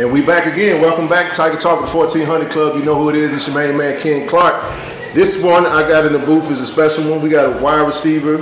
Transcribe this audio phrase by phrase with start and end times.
[0.00, 0.80] And we back again.
[0.80, 2.74] Welcome back, Tiger Talk, the 1400 Club.
[2.74, 3.34] You know who it is.
[3.34, 4.54] It's your main man, Ken Clark.
[5.12, 7.20] This one I got in the booth is a special one.
[7.20, 8.38] We got a wide receiver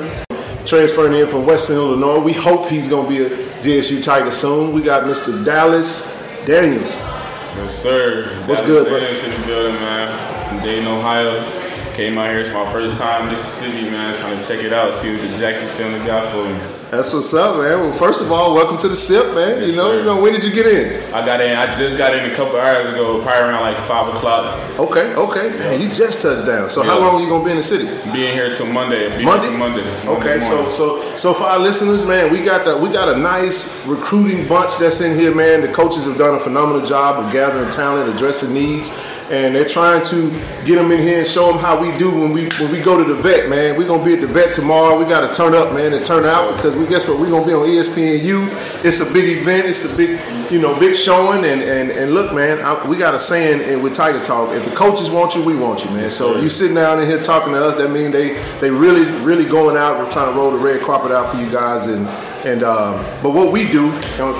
[0.64, 2.20] transferring in from Western Illinois.
[2.20, 4.72] We hope he's going to be a JSU Tiger soon.
[4.72, 5.44] We got Mr.
[5.44, 6.16] Dallas
[6.46, 6.94] Daniels.
[6.94, 8.40] Yes, sir.
[8.46, 9.00] What's Dallas good, bro?
[9.00, 10.48] Daniels in the building, man.
[10.48, 11.57] From Dayton, Ohio.
[11.98, 12.38] Came out here.
[12.38, 14.16] It's my first time in Mississippi, man.
[14.16, 16.56] Trying to check it out, see what the Jackson family got for me.
[16.92, 17.80] That's what's up, man.
[17.80, 19.58] Well, first of all, welcome to the SIP, man.
[19.60, 19.98] Yes, you know, sir.
[19.98, 21.12] you know, when did you get in?
[21.12, 21.58] I got in.
[21.58, 24.78] I just got in a couple hours ago, probably around like five o'clock.
[24.78, 25.48] Okay, okay.
[25.58, 26.68] Man, you just touched down.
[26.70, 27.04] So how Yeah.
[27.04, 27.88] long you gonna be in the city?
[28.12, 29.08] Being here till Monday.
[29.16, 29.48] Being Monday?
[29.48, 29.82] Till Monday.
[30.06, 30.70] Okay, Monday so morning.
[30.70, 34.78] so so for our listeners, man, we got the we got a nice recruiting bunch
[34.78, 35.62] that's in here, man.
[35.62, 38.92] The coaches have done a phenomenal job of gathering talent, addressing needs,
[39.30, 40.30] and they're trying to
[40.64, 42.96] get them in here and show them how we do when we when we go
[42.96, 43.76] to the vet, man.
[43.76, 44.98] We're gonna be at the vet tomorrow.
[44.98, 47.18] We got to turn up, man, and turn out because we guess what?
[47.18, 48.84] We're gonna be on ESPNU.
[48.84, 49.66] It's a big event.
[49.66, 50.18] It's a big
[50.50, 53.82] you know big showing, and and and look, man, I, we got a saying in-
[53.82, 56.08] with Tiger Talk: if the coaches want you, we want you, man.
[56.08, 59.44] So you sitting down in here talking to us, that means they they really really
[59.44, 59.98] going out.
[59.98, 62.06] We're trying to roll the red carpet out for you guys, and
[62.44, 63.90] and um, but what we do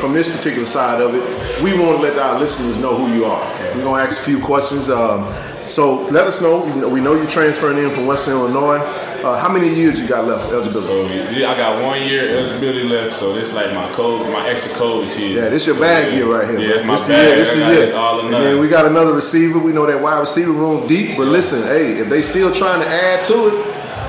[0.01, 3.25] from this particular side of it, we want to let our listeners know who you
[3.25, 3.43] are.
[3.75, 4.89] We're gonna ask a few questions.
[4.89, 5.33] Um,
[5.67, 6.61] so let us know.
[6.65, 8.79] We know- We know you're transferring in from Western Illinois.
[9.23, 10.87] Uh, how many years you got left eligibility?
[10.87, 14.73] So yeah, I got one year eligibility left, so this like my code, my extra
[14.75, 15.43] code is here.
[15.43, 16.59] Yeah, this is your bag year right here.
[16.61, 17.27] Yeah, it's my this bag.
[17.27, 17.81] year, this I the got year.
[17.87, 19.59] this all and then we got another receiver.
[19.59, 22.89] We know that wide receiver room deep, but listen, hey, if they still trying to
[22.89, 23.55] add to it,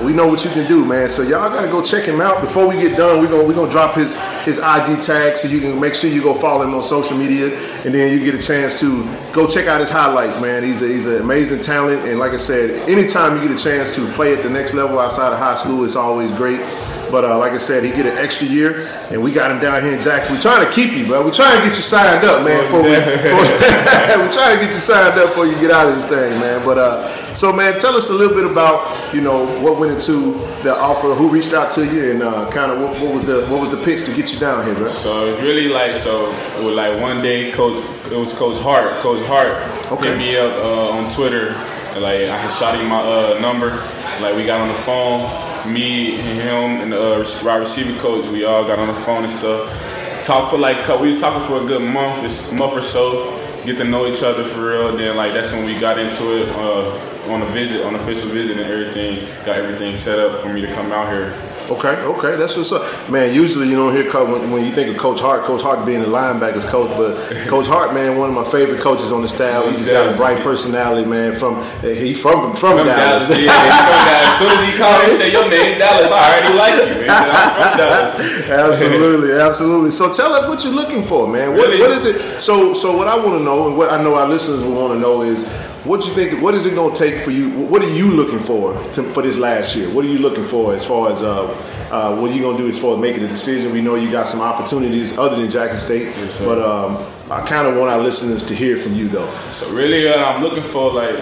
[0.03, 1.09] we know what you can do, man.
[1.09, 2.42] So y'all gotta go check him out.
[2.42, 5.59] Before we get done, we're gonna we gonna drop his his IG tag so you
[5.59, 8.42] can make sure you go follow him on social media, and then you get a
[8.42, 10.64] chance to go check out his highlights, man.
[10.64, 13.95] He's a, he's an amazing talent, and like I said, anytime you get a chance
[13.95, 16.59] to play at the next level outside of high school, it's always great.
[17.11, 19.81] But uh, like I said, he get an extra year, and we got him down
[19.81, 20.35] here in Jackson.
[20.35, 21.23] We're trying to keep you, bro.
[21.25, 22.61] We're trying to get you signed up, man.
[22.63, 26.05] Before we, we're trying to get you signed up before you get out of this
[26.05, 26.63] thing, man.
[26.65, 30.33] But uh, so, man, tell us a little bit about you know what went into
[30.64, 33.45] the offer, who reached out to you, and uh, kind of what, what was the
[33.48, 34.87] what was the pitch to get you down here, bro.
[34.87, 36.31] So it's really like so.
[36.58, 37.83] It was like one day, coach.
[38.11, 38.89] It was Coach Hart.
[39.02, 39.53] Coach Hart
[39.92, 40.09] Okay.
[40.09, 41.53] hit me up uh, on Twitter.
[41.98, 43.69] Like I had shot him my uh, number.
[44.21, 45.48] Like we got on the phone.
[45.69, 48.27] Me and him and the uh, wide receiver coach.
[48.27, 49.69] We all got on the phone and stuff.
[50.23, 52.21] Talked for like we was talking for a good month,
[52.53, 53.35] month or so.
[53.65, 54.97] Get to know each other for real.
[54.97, 58.57] Then like that's when we got into it uh, on a visit, on official visit
[58.57, 59.25] and everything.
[59.45, 61.48] Got everything set up for me to come out here.
[61.69, 62.81] Okay, okay, that's what's up,
[63.11, 63.31] man.
[63.31, 66.07] Usually you don't hear when, when you think of Coach Hart, Coach Hart being the
[66.07, 67.15] linebackers coach, but
[67.47, 69.63] Coach Hart, man, one of my favorite coaches on the staff.
[69.67, 71.37] He's just got a bright personality, man.
[71.37, 73.27] From eh, he from from, From Dallas.
[73.27, 73.53] Dallas, yeah.
[73.53, 74.30] he's from Dallas.
[74.30, 76.11] As soon as he called me, say your name Dallas.
[76.11, 77.05] I already like you.
[77.05, 78.49] Said, I'm from Dallas.
[78.49, 79.91] absolutely, absolutely.
[79.91, 81.51] So tell us what you're looking for, man.
[81.51, 81.81] What, Really?
[81.81, 82.41] what is it?
[82.41, 84.93] So, so what I want to know, and what I know our listeners will want
[84.93, 85.43] to know is,
[85.86, 86.42] what you think?
[86.42, 87.50] What is it going to take for you?
[87.52, 89.90] What are you looking for to, for this last year?
[89.90, 91.45] What are you looking for as far as uh,
[91.90, 93.72] uh, what are you going to do as far as making a decision?
[93.72, 96.98] We know you got some opportunities other than Jackson State, Yes, but um,
[97.32, 99.50] I kind of want our listeners to hear from you, though.
[99.50, 101.17] So really, uh, I'm looking for like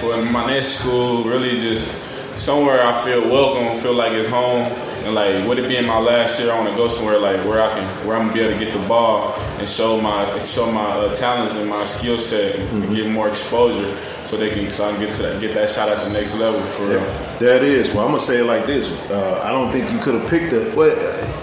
[0.00, 1.24] for my next school.
[1.24, 1.88] Really, just
[2.34, 4.66] somewhere I feel welcome, feel like it's home,
[5.04, 7.60] and like with it being my last year, I want to go somewhere like where
[7.60, 10.70] I can, where I'm gonna be able to get the ball and show my show
[10.70, 14.88] my uh, talents and my skill set and get more exposure, so they can so
[14.88, 17.00] I can get to that, get that shot at the next level for real.
[17.38, 17.88] There it is.
[17.88, 18.88] Well, I'm gonna say it like this.
[19.10, 20.72] Uh, I don't think you could have picked a.
[20.74, 20.96] Well,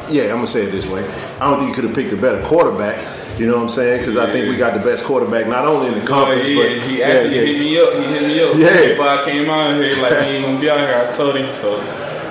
[0.09, 1.03] yeah, I'm gonna say it this way.
[1.39, 3.18] I don't think you could have picked a better quarterback.
[3.39, 3.99] You know what I'm saying?
[3.99, 6.55] Because I think we got the best quarterback, not only in the No, conference, he,
[6.55, 7.41] but he actually yeah.
[7.41, 7.93] hit me up.
[7.93, 8.87] He hit me up Yeah.
[8.89, 9.95] before I came out here.
[10.01, 11.07] Like he ain't gonna be out here.
[11.07, 11.77] I told him so.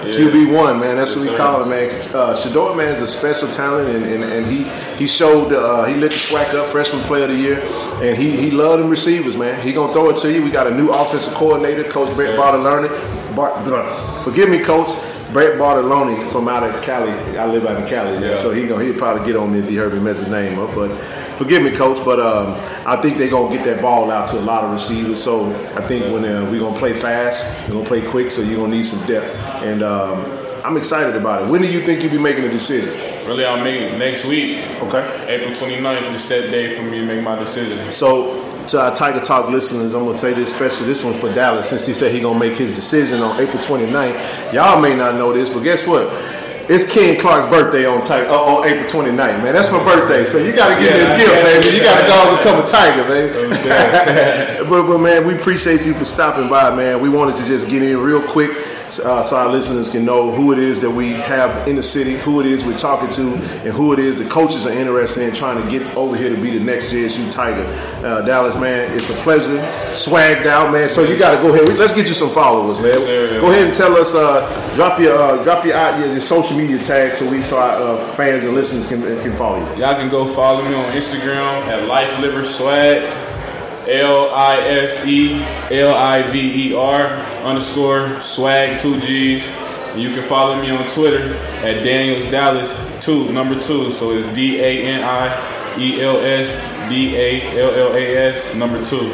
[0.04, 0.14] Yeah.
[0.14, 0.96] QB one, man.
[0.96, 1.88] That's Yes, what we call him, man.
[2.14, 4.62] Uh, Shedeur, man, is a special talent, and, and, and he
[4.96, 7.60] he showed uh, he lit the SWAC up, freshman player of the year,
[8.02, 9.60] and he he loved them receivers, man.
[9.60, 10.42] He gonna throw it to you.
[10.42, 12.36] We got a new offensive coordinator, Coach Brett sir.
[12.38, 13.34] Bartolone.
[13.34, 14.90] Bar, forgive me, Coach.
[15.32, 17.10] Brett Bartolone from out of Cali.
[17.36, 18.38] I live out in Cali, Yeah.
[18.38, 20.58] so he gonna he'll probably get on me if he heard me mess his name
[20.58, 20.74] up.
[20.74, 20.96] But
[21.36, 22.02] forgive me, Coach.
[22.04, 22.54] But um,
[22.86, 25.22] I think they're gonna get that ball out to a lot of receivers.
[25.22, 28.30] So I think when uh, we're gonna play fast, we're gonna play quick.
[28.30, 31.49] So you're gonna need some depth, and um, I'm excited about it.
[31.49, 32.88] When do you think you'll be making a decision?
[33.26, 34.58] Really, I'm making next week.
[34.82, 35.26] Okay.
[35.28, 37.93] April 29th is set day for me to make my decision.
[37.93, 40.87] So to our Tiger Talk listeners, I'm gonna say this special.
[40.87, 44.52] This one for Dallas, since he said he gonna make his decision on April 29th.
[44.52, 46.08] Y'all may not know this, but guess what?
[46.70, 49.55] It's Ken Clark's birthday on Tiger, uh, on April 29th, man.
[49.55, 51.76] That's my birthday, so you gotta give me Yeah, a gift, yeah, baby.
[51.78, 54.69] You gotta go and become a Tiger, baby.
[54.69, 57.00] but, but man, we appreciate you for stopping by, man.
[57.00, 58.50] We wanted to just get in real quick,
[58.88, 62.17] uh, so our listeners can know who it is that we have in the city,
[62.17, 65.35] who it is we're talking to, and who it is the coaches are interested in
[65.35, 67.64] trying to get over here to be the next JSU Tiger.
[68.05, 69.58] Uh, Dallas, man, it's a pleasure.
[69.93, 70.88] Swagged out, man.
[70.88, 71.76] So you got to go ahead.
[71.79, 72.94] Let's get you some followers, man.
[72.94, 74.14] Yes, go ahead and tell us.
[74.14, 77.99] Uh, drop your uh, drop your, your, your social media tag so we so our
[77.99, 79.82] uh, fans and listeners can can follow you.
[79.82, 83.27] Y'all can go follow me on Instagram at Life Liver Swag.
[83.88, 85.43] L I F E
[85.79, 87.06] L I V E R
[87.44, 89.46] underscore swag two G's.
[89.96, 93.90] You can follow me on Twitter at Daniels Dallas two number two.
[93.90, 98.55] So it's D A N I E L S D A L L A S
[98.55, 99.12] number two.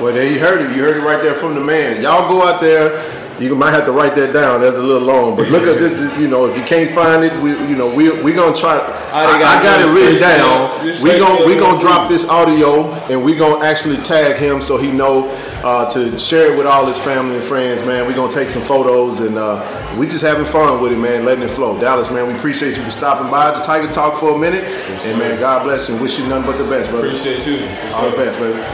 [0.00, 0.76] Well, there you heard it.
[0.76, 2.02] You heard it right there from the man.
[2.02, 3.00] Y'all go out there
[3.38, 4.60] you might have to write that down.
[4.60, 6.18] That's a little long, but look at this.
[6.18, 8.78] You know, if you can't find it, we you know we we gonna try.
[9.12, 10.84] I, I got it written down.
[11.02, 14.90] We gonna we gonna drop this audio and we gonna actually tag him so he
[14.90, 15.28] know
[15.62, 17.84] uh, to share it with all his family and friends.
[17.84, 21.24] Man, we gonna take some photos and uh, we just having fun with it, man.
[21.24, 21.78] Letting it flow.
[21.80, 24.64] Dallas, man, we appreciate you for stopping by the Tiger Talk for a minute.
[24.64, 25.96] Yes, and man, God bless you.
[25.96, 27.08] Wish you nothing but the best, brother.
[27.08, 27.66] Appreciate you.
[27.94, 28.58] All the best, baby.